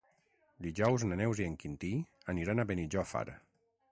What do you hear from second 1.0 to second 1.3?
na